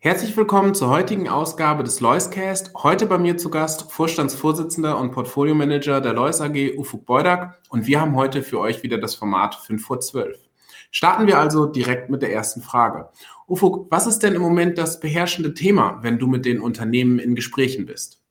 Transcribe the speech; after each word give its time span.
Herzlich 0.00 0.36
willkommen 0.36 0.76
zur 0.76 0.90
heutigen 0.90 1.28
Ausgabe 1.28 1.82
des 1.82 1.98
Loiscast. 1.98 2.70
Heute 2.84 3.06
bei 3.06 3.18
mir 3.18 3.36
zu 3.36 3.50
Gast 3.50 3.90
Vorstandsvorsitzender 3.90 4.96
und 4.96 5.10
Portfoliomanager 5.10 6.00
der 6.00 6.12
Lois 6.12 6.40
AG, 6.40 6.78
Ufuk 6.78 7.04
Beudak. 7.04 7.60
Und 7.68 7.88
wir 7.88 8.00
haben 8.00 8.14
heute 8.14 8.44
für 8.44 8.60
euch 8.60 8.84
wieder 8.84 8.98
das 8.98 9.16
Format 9.16 9.56
5 9.56 9.84
vor 9.84 9.98
12. 9.98 10.38
Starten 10.92 11.26
wir 11.26 11.40
also 11.40 11.66
direkt 11.66 12.10
mit 12.10 12.22
der 12.22 12.32
ersten 12.32 12.62
Frage. 12.62 13.08
Ufuk, 13.48 13.90
was 13.90 14.06
ist 14.06 14.20
denn 14.20 14.36
im 14.36 14.40
Moment 14.40 14.78
das 14.78 15.00
beherrschende 15.00 15.52
Thema, 15.52 15.98
wenn 16.02 16.20
du 16.20 16.28
mit 16.28 16.44
den 16.44 16.60
Unternehmen 16.60 17.18
in 17.18 17.34
Gesprächen 17.34 17.84
bist? 17.84 18.22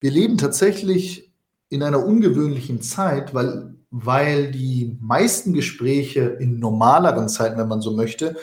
Wir 0.00 0.10
leben 0.10 0.38
tatsächlich 0.38 1.30
in 1.68 1.82
einer 1.82 2.02
ungewöhnlichen 2.02 2.80
Zeit, 2.80 3.34
weil, 3.34 3.74
weil 3.90 4.50
die 4.50 4.96
meisten 5.02 5.52
Gespräche 5.52 6.20
in 6.40 6.58
normaleren 6.60 7.28
Zeiten, 7.28 7.58
wenn 7.58 7.68
man 7.68 7.82
so 7.82 7.94
möchte, 7.94 8.36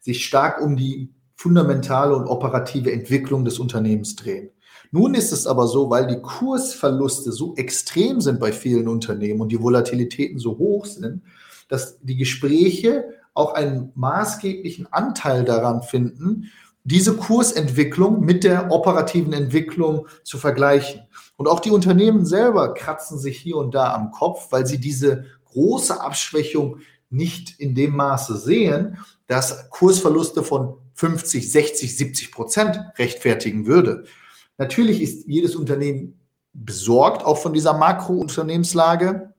sich 0.00 0.26
stark 0.26 0.60
um 0.60 0.76
die 0.76 1.14
fundamentale 1.42 2.14
und 2.14 2.28
operative 2.28 2.92
Entwicklung 2.92 3.44
des 3.44 3.58
Unternehmens 3.58 4.14
drehen. 4.14 4.50
Nun 4.92 5.14
ist 5.14 5.32
es 5.32 5.46
aber 5.46 5.66
so, 5.66 5.90
weil 5.90 6.06
die 6.06 6.20
Kursverluste 6.20 7.32
so 7.32 7.56
extrem 7.56 8.20
sind 8.20 8.38
bei 8.38 8.52
vielen 8.52 8.86
Unternehmen 8.86 9.40
und 9.40 9.50
die 9.50 9.60
Volatilitäten 9.60 10.38
so 10.38 10.56
hoch 10.58 10.86
sind, 10.86 11.22
dass 11.68 11.98
die 12.00 12.16
Gespräche 12.16 13.06
auch 13.34 13.54
einen 13.54 13.90
maßgeblichen 13.96 14.92
Anteil 14.92 15.44
daran 15.44 15.82
finden, 15.82 16.50
diese 16.84 17.16
Kursentwicklung 17.16 18.20
mit 18.20 18.44
der 18.44 18.70
operativen 18.70 19.32
Entwicklung 19.32 20.06
zu 20.22 20.38
vergleichen. 20.38 21.02
Und 21.36 21.48
auch 21.48 21.60
die 21.60 21.70
Unternehmen 21.70 22.24
selber 22.24 22.74
kratzen 22.74 23.18
sich 23.18 23.38
hier 23.38 23.56
und 23.56 23.74
da 23.74 23.94
am 23.94 24.12
Kopf, 24.12 24.48
weil 24.50 24.66
sie 24.66 24.78
diese 24.78 25.24
große 25.46 26.00
Abschwächung 26.00 26.78
nicht 27.10 27.58
in 27.58 27.74
dem 27.74 27.96
Maße 27.96 28.36
sehen, 28.36 28.98
dass 29.26 29.70
Kursverluste 29.70 30.42
von 30.42 30.81
50, 31.02 31.50
60, 31.50 31.96
70 31.96 32.30
Prozent 32.30 32.78
rechtfertigen 32.96 33.66
würde. 33.66 34.04
Natürlich 34.56 35.02
ist 35.02 35.26
jedes 35.26 35.56
Unternehmen 35.56 36.20
besorgt, 36.52 37.24
auch 37.24 37.38
von 37.38 37.52
dieser 37.52 37.76
Makrounternehmenslage, 37.76 39.34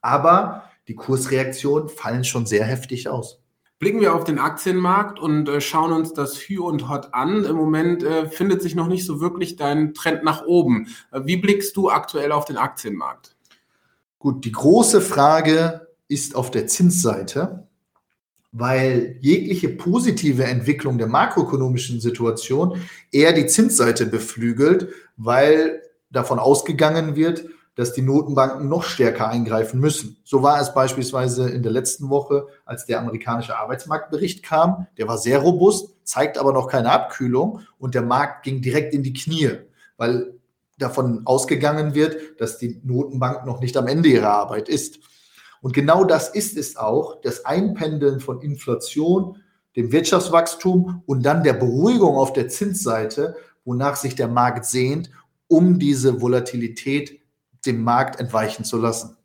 aber 0.00 0.64
die 0.88 0.96
Kursreaktionen 0.96 1.88
fallen 1.88 2.24
schon 2.24 2.46
sehr 2.46 2.64
heftig 2.64 3.08
aus. 3.08 3.40
Blicken 3.78 4.00
wir 4.00 4.12
auf 4.12 4.24
den 4.24 4.40
Aktienmarkt 4.40 5.20
und 5.20 5.48
äh, 5.48 5.60
schauen 5.60 5.92
uns 5.92 6.14
das 6.14 6.36
Hü 6.36 6.58
und 6.58 6.88
Hot 6.88 7.14
an. 7.14 7.44
Im 7.44 7.54
Moment 7.54 8.02
äh, 8.02 8.28
findet 8.28 8.60
sich 8.60 8.74
noch 8.74 8.88
nicht 8.88 9.06
so 9.06 9.20
wirklich 9.20 9.54
dein 9.54 9.94
Trend 9.94 10.24
nach 10.24 10.46
oben. 10.46 10.88
Äh, 11.12 11.20
wie 11.26 11.36
blickst 11.36 11.76
du 11.76 11.90
aktuell 11.90 12.32
auf 12.32 12.44
den 12.44 12.56
Aktienmarkt? 12.56 13.36
Gut, 14.18 14.44
die 14.44 14.50
große 14.50 15.00
Frage 15.00 15.86
ist 16.08 16.34
auf 16.34 16.50
der 16.50 16.66
Zinsseite, 16.66 17.67
weil 18.52 19.16
jegliche 19.20 19.68
positive 19.68 20.44
Entwicklung 20.44 20.98
der 20.98 21.06
makroökonomischen 21.06 22.00
Situation 22.00 22.80
eher 23.12 23.32
die 23.32 23.46
Zinsseite 23.46 24.06
beflügelt, 24.06 24.88
weil 25.16 25.82
davon 26.10 26.38
ausgegangen 26.38 27.16
wird, 27.16 27.44
dass 27.78 27.92
die 27.92 28.02
Notenbanken 28.02 28.68
noch 28.68 28.82
stärker 28.82 29.28
eingreifen 29.28 29.78
müssen. 29.78 30.16
So 30.24 30.42
war 30.42 30.60
es 30.60 30.74
beispielsweise 30.74 31.48
in 31.48 31.62
der 31.62 31.70
letzten 31.70 32.10
Woche, 32.10 32.48
als 32.64 32.86
der 32.86 32.98
amerikanische 32.98 33.56
Arbeitsmarktbericht 33.56 34.42
kam. 34.42 34.88
Der 34.96 35.06
war 35.06 35.16
sehr 35.16 35.38
robust, 35.38 35.94
zeigt 36.02 36.38
aber 36.38 36.52
noch 36.52 36.66
keine 36.66 36.90
Abkühlung 36.90 37.60
und 37.78 37.94
der 37.94 38.02
Markt 38.02 38.42
ging 38.42 38.62
direkt 38.62 38.94
in 38.94 39.04
die 39.04 39.12
Knie, 39.12 39.50
weil 39.96 40.34
davon 40.78 41.22
ausgegangen 41.24 41.94
wird, 41.94 42.40
dass 42.40 42.58
die 42.58 42.80
Notenbank 42.82 43.46
noch 43.46 43.60
nicht 43.60 43.76
am 43.76 43.86
Ende 43.86 44.08
ihrer 44.08 44.30
Arbeit 44.30 44.68
ist. 44.68 44.98
Und 45.60 45.72
genau 45.72 46.04
das 46.04 46.28
ist 46.28 46.56
es 46.56 46.76
auch, 46.76 47.20
das 47.20 47.44
Einpendeln 47.44 48.20
von 48.20 48.40
Inflation, 48.40 49.42
dem 49.76 49.92
Wirtschaftswachstum 49.92 51.02
und 51.06 51.22
dann 51.24 51.42
der 51.42 51.52
Beruhigung 51.52 52.16
auf 52.16 52.32
der 52.32 52.48
Zinsseite, 52.48 53.36
wonach 53.64 53.96
sich 53.96 54.14
der 54.14 54.28
Markt 54.28 54.64
sehnt, 54.64 55.10
um 55.46 55.78
diese 55.78 56.20
Volatilität 56.20 57.20
dem 57.66 57.82
Markt 57.82 58.20
entweichen 58.20 58.64
zu 58.64 58.78
lassen. 58.78 59.16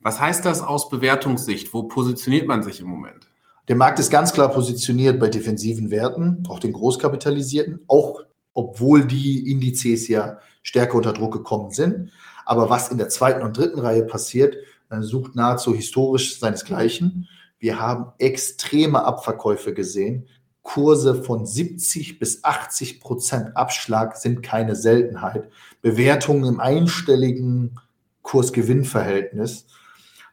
Was 0.00 0.20
heißt 0.20 0.44
das 0.44 0.60
aus 0.60 0.90
Bewertungssicht? 0.90 1.72
Wo 1.72 1.84
positioniert 1.84 2.46
man 2.46 2.62
sich 2.62 2.80
im 2.80 2.88
Moment? 2.88 3.26
Der 3.68 3.76
Markt 3.76 3.98
ist 3.98 4.10
ganz 4.10 4.32
klar 4.32 4.50
positioniert 4.50 5.18
bei 5.18 5.28
defensiven 5.28 5.90
Werten, 5.90 6.42
auch 6.48 6.58
den 6.58 6.74
großkapitalisierten, 6.74 7.80
auch 7.86 8.22
obwohl 8.52 9.06
die 9.06 9.50
Indizes 9.50 10.06
ja 10.08 10.38
stärker 10.62 10.96
unter 10.96 11.14
Druck 11.14 11.32
gekommen 11.32 11.70
sind. 11.70 12.10
Aber 12.44 12.68
was 12.68 12.90
in 12.90 12.98
der 12.98 13.08
zweiten 13.08 13.42
und 13.42 13.56
dritten 13.56 13.80
Reihe 13.80 14.04
passiert, 14.04 14.56
sucht 15.00 15.34
nahezu 15.34 15.74
historisch 15.74 16.38
seinesgleichen. 16.38 17.28
Wir 17.58 17.80
haben 17.80 18.12
extreme 18.18 19.04
Abverkäufe 19.04 19.74
gesehen. 19.74 20.28
Kurse 20.62 21.22
von 21.22 21.46
70 21.46 22.18
bis 22.18 22.42
80 22.42 23.00
Prozent 23.00 23.56
Abschlag 23.56 24.16
sind 24.16 24.42
keine 24.42 24.74
Seltenheit. 24.76 25.50
Bewertungen 25.82 26.44
im 26.44 26.60
einstelligen 26.60 27.78
Kurs-Gewinn-Verhältnis. 28.22 29.66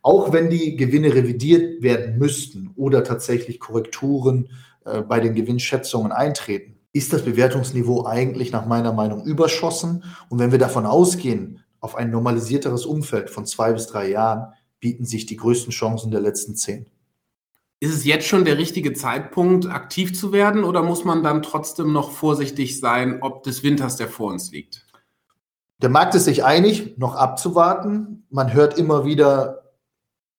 Auch 0.02 0.34
wenn 0.34 0.50
die 0.50 0.78
Gewinne 0.78 1.14
revidiert 1.14 1.84
werden 1.84 2.18
müssten 2.18 2.72
oder 2.76 3.04
tatsächlich 3.04 3.60
Korrekturen 3.60 4.50
äh, 4.86 5.02
bei 5.02 5.20
den 5.20 5.36
Gewinnschätzungen 5.36 6.12
eintreten, 6.12 6.80
ist 6.94 7.14
das 7.14 7.24
Bewertungsniveau 7.24 8.06
eigentlich 8.06 8.52
nach 8.52 8.66
meiner 8.66 8.94
Meinung 8.94 9.24
überschossen. 9.24 10.04
Und 10.30 10.40
wenn 10.40 10.52
wir 10.52 10.60
davon 10.60 10.86
ausgehen, 10.86 11.64
auf 11.82 11.96
ein 11.96 12.10
normalisierteres 12.10 12.86
Umfeld 12.86 13.30
von 13.30 13.46
zwei 13.46 13.74
bis 13.74 13.88
drei 13.88 14.10
Jahren, 14.10 14.54
bieten 14.80 15.04
sich 15.04 15.26
die 15.26 15.36
größten 15.36 15.72
Chancen 15.72 16.12
der 16.12 16.22
letzten 16.22 16.56
zehn. 16.56 16.86
Ist 17.82 17.94
es 17.94 18.06
jetzt 18.06 18.28
schon 18.28 18.46
der 18.46 18.58
richtige 18.58 18.94
Zeitpunkt, 18.94 19.66
aktiv 19.66 20.18
zu 20.18 20.32
werden 20.32 20.64
oder 20.64 20.84
muss 20.84 21.04
man 21.04 21.24
dann 21.24 21.42
trotzdem 21.42 21.92
noch 21.92 22.12
vorsichtig 22.12 22.80
sein, 22.80 23.22
ob 23.22 23.44
des 23.44 23.64
Winters, 23.64 23.98
der 23.98 24.08
vor 24.08 24.32
uns 24.32 24.52
liegt? 24.52 24.86
Der 25.82 25.90
Markt 25.90 26.14
ist 26.14 26.26
sich 26.26 26.46
einig, 26.46 27.00
noch 27.00 27.16
abzuwarten. 27.16 28.24
Man 28.30 28.54
hört 28.54 28.78
immer 28.78 29.04
wieder, 29.04 29.62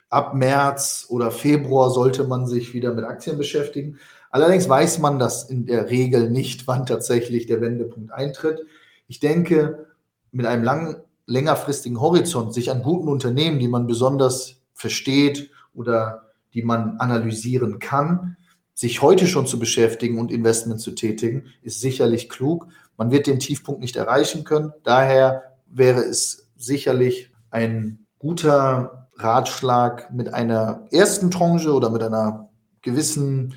ab 0.08 0.34
März 0.34 1.06
oder 1.08 1.32
Februar 1.32 1.90
sollte 1.90 2.24
man 2.24 2.46
sich 2.46 2.74
wieder 2.74 2.94
mit 2.94 3.04
Aktien 3.04 3.38
beschäftigen. 3.38 3.98
Allerdings 4.30 4.68
weiß 4.68 4.98
man 4.98 5.18
das 5.18 5.48
in 5.50 5.66
der 5.66 5.90
Regel 5.90 6.30
nicht, 6.30 6.66
wann 6.68 6.86
tatsächlich 6.86 7.46
der 7.46 7.60
Wendepunkt 7.60 8.12
eintritt. 8.12 8.60
Ich 9.08 9.20
denke, 9.20 9.86
mit 10.30 10.46
einem 10.46 10.64
langen, 10.64 10.96
längerfristigen 11.32 12.00
Horizont, 12.00 12.52
sich 12.52 12.70
an 12.70 12.82
guten 12.82 13.08
Unternehmen, 13.08 13.58
die 13.58 13.68
man 13.68 13.86
besonders 13.86 14.60
versteht 14.74 15.50
oder 15.74 16.32
die 16.54 16.62
man 16.62 16.98
analysieren 16.98 17.78
kann, 17.78 18.36
sich 18.74 19.00
heute 19.00 19.26
schon 19.26 19.46
zu 19.46 19.58
beschäftigen 19.58 20.18
und 20.18 20.30
Investment 20.30 20.80
zu 20.80 20.92
tätigen, 20.92 21.46
ist 21.62 21.80
sicherlich 21.80 22.28
klug. 22.28 22.68
Man 22.96 23.10
wird 23.10 23.26
den 23.26 23.38
Tiefpunkt 23.38 23.80
nicht 23.80 23.96
erreichen 23.96 24.44
können. 24.44 24.72
Daher 24.84 25.42
wäre 25.66 26.00
es 26.00 26.50
sicherlich 26.56 27.30
ein 27.50 28.06
guter 28.18 29.08
Ratschlag, 29.16 30.12
mit 30.12 30.32
einer 30.34 30.86
ersten 30.90 31.30
Tranche 31.30 31.72
oder 31.72 31.90
mit 31.90 32.02
einer 32.02 32.48
gewissen 32.82 33.54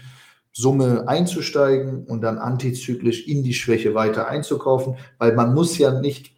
Summe 0.52 1.06
einzusteigen 1.08 2.06
und 2.06 2.22
dann 2.22 2.38
antizyklisch 2.38 3.28
in 3.28 3.44
die 3.44 3.54
Schwäche 3.54 3.94
weiter 3.94 4.28
einzukaufen, 4.28 4.96
weil 5.18 5.34
man 5.34 5.54
muss 5.54 5.78
ja 5.78 6.00
nicht 6.00 6.35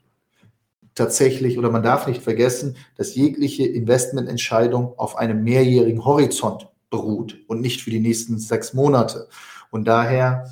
tatsächlich 0.98 1.58
oder 1.58 1.72
man 1.72 1.84
darf 1.84 2.08
nicht 2.08 2.22
vergessen, 2.22 2.76
dass 2.96 3.16
jegliche 3.16 3.66
Investmententscheidung 3.66 4.98
auf 4.98 5.18
einem 5.18 5.44
mehrjährigen 5.44 6.04
Horizont 6.04 6.68
beruht 6.90 7.38
und 7.48 7.62
nicht 7.62 7.82
für 7.82 7.90
die 7.90 8.00
nächsten 8.00 8.40
sechs 8.40 8.74
Monate. 8.74 9.28
Und 9.72 9.88
daher, 9.88 10.50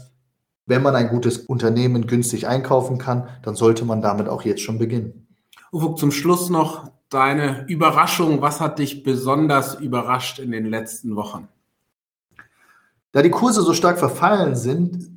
wenn 0.65 0.81
man 0.81 0.95
ein 0.95 1.09
gutes 1.09 1.39
Unternehmen 1.39 2.07
günstig 2.07 2.47
einkaufen 2.47 2.97
kann, 2.97 3.29
dann 3.43 3.55
sollte 3.55 3.85
man 3.85 4.01
damit 4.01 4.27
auch 4.27 4.43
jetzt 4.43 4.61
schon 4.61 4.77
beginnen. 4.77 5.27
Ufuk, 5.71 5.97
zum 5.97 6.11
Schluss 6.11 6.49
noch 6.49 6.89
deine 7.09 7.65
Überraschung. 7.67 8.41
Was 8.41 8.61
hat 8.61 8.79
dich 8.79 9.03
besonders 9.03 9.75
überrascht 9.75 10.39
in 10.39 10.51
den 10.51 10.65
letzten 10.65 11.15
Wochen? 11.15 11.47
Da 13.11 13.21
die 13.21 13.29
Kurse 13.29 13.61
so 13.61 13.73
stark 13.73 13.97
verfallen 13.97 14.55
sind, 14.55 15.09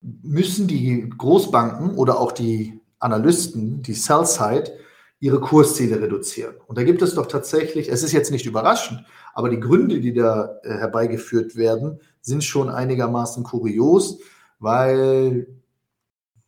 müssen 0.00 0.66
die 0.66 1.08
Großbanken 1.10 1.96
oder 1.96 2.20
auch 2.20 2.32
die 2.32 2.80
Analysten, 2.98 3.82
die 3.82 3.94
Sell-Side, 3.94 4.72
ihre 5.18 5.40
Kursziele 5.40 6.00
reduzieren. 6.00 6.54
Und 6.66 6.78
da 6.78 6.84
gibt 6.84 7.02
es 7.02 7.14
doch 7.14 7.26
tatsächlich, 7.26 7.88
es 7.88 8.02
ist 8.02 8.12
jetzt 8.12 8.30
nicht 8.30 8.46
überraschend, 8.46 9.04
aber 9.34 9.48
die 9.48 9.60
Gründe, 9.60 10.00
die 10.00 10.12
da 10.12 10.58
äh, 10.62 10.74
herbeigeführt 10.74 11.56
werden, 11.56 12.00
sind 12.20 12.44
schon 12.44 12.68
einigermaßen 12.68 13.44
kurios, 13.44 14.18
weil 14.58 15.46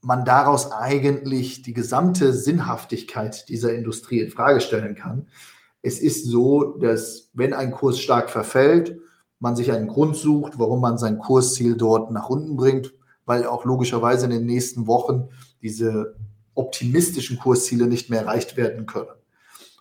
man 0.00 0.24
daraus 0.24 0.70
eigentlich 0.70 1.62
die 1.62 1.72
gesamte 1.72 2.32
Sinnhaftigkeit 2.32 3.48
dieser 3.48 3.74
Industrie 3.74 4.20
in 4.20 4.30
Frage 4.30 4.60
stellen 4.60 4.94
kann. 4.94 5.28
Es 5.82 6.00
ist 6.00 6.26
so, 6.26 6.76
dass 6.78 7.30
wenn 7.32 7.52
ein 7.52 7.70
Kurs 7.70 7.98
stark 7.98 8.30
verfällt, 8.30 8.98
man 9.40 9.56
sich 9.56 9.72
einen 9.72 9.88
Grund 9.88 10.16
sucht, 10.16 10.58
warum 10.58 10.80
man 10.80 10.98
sein 10.98 11.18
Kursziel 11.18 11.76
dort 11.76 12.10
nach 12.10 12.28
unten 12.28 12.56
bringt, 12.56 12.92
weil 13.24 13.46
auch 13.46 13.64
logischerweise 13.64 14.24
in 14.26 14.32
den 14.32 14.46
nächsten 14.46 14.86
Wochen 14.86 15.28
diese 15.62 16.16
optimistischen 16.58 17.38
Kursziele 17.38 17.86
nicht 17.86 18.10
mehr 18.10 18.22
erreicht 18.22 18.56
werden 18.56 18.86
können. 18.86 19.10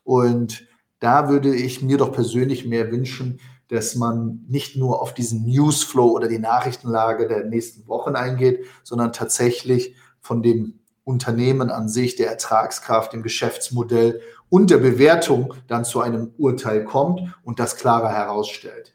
Und 0.04 0.66
da 1.00 1.30
würde 1.30 1.54
ich 1.54 1.82
mir 1.82 1.98
doch 1.98 2.12
persönlich 2.12 2.66
mehr 2.66 2.92
wünschen, 2.92 3.40
dass 3.68 3.96
man 3.96 4.46
nicht 4.48 4.78
nur 4.78 5.02
auf 5.02 5.14
diesen 5.14 5.46
Newsflow 5.46 6.12
oder 6.12 6.28
die 6.28 6.40
Nachrichtenlage 6.40 7.28
der 7.28 7.46
nächsten 7.46 7.88
Wochen 7.88 8.16
eingeht, 8.16 8.66
sondern 8.84 9.12
tatsächlich 9.12 9.96
von 10.22 10.42
dem 10.42 10.80
Unternehmen 11.04 11.70
an 11.70 11.90
sich, 11.90 12.16
der 12.16 12.30
Ertragskraft, 12.30 13.14
dem 13.14 13.24
Geschäftsmodell 13.24 14.22
und 14.50 14.70
der 14.70 14.78
Bewertung 14.78 15.54
dann 15.68 15.86
zu 15.86 16.02
einem 16.02 16.34
Urteil 16.38 16.84
kommt 16.84 17.22
und 17.44 17.60
das 17.60 17.76
klarer 17.76 18.10
herausstellt. 18.10 18.94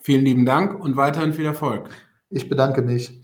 Vielen 0.00 0.24
lieben 0.24 0.44
Dank 0.44 0.78
und 0.78 0.96
weiterhin 0.96 1.32
viel 1.32 1.46
Erfolg. 1.46 1.88
Ich 2.28 2.48
bedanke 2.48 2.82
mich. 2.82 3.22